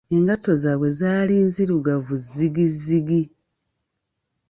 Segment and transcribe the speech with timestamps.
[0.15, 3.21] Engatto zaabwe zaali nzirugavu zzigizigi!